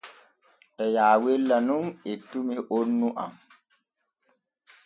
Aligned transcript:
E 0.83 0.85
yaawella 0.95 1.57
nun 1.67 1.85
ettumi 2.11 2.55
honnu 2.67 3.07
am. 3.23 3.33